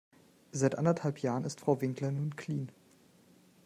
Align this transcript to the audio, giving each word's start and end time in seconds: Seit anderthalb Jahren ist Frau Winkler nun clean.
Seit 0.51 0.79
anderthalb 0.79 1.19
Jahren 1.19 1.43
ist 1.43 1.61
Frau 1.61 1.79
Winkler 1.79 2.09
nun 2.09 2.35
clean. 2.35 2.71